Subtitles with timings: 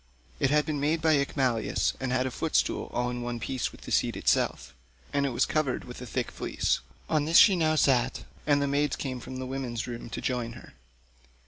[0.39, 3.81] It had been made by Icmalius and had a footstool all in one piece with
[3.81, 4.73] the seat itself;
[5.13, 8.67] and it was covered with a thick fleece: on this she now sat, and the
[8.67, 10.73] maids came from the women's room to join her.